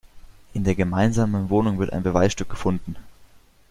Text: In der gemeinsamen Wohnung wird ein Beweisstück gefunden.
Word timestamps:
In 0.55 0.63
der 0.63 0.73
gemeinsamen 0.73 1.51
Wohnung 1.51 1.77
wird 1.77 1.93
ein 1.93 2.01
Beweisstück 2.01 2.49
gefunden. 2.49 2.95